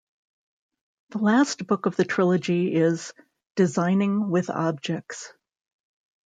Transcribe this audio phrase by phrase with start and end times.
[1.11, 3.13] The last book of the trilogy is
[3.55, 5.31] "Designing with Objects".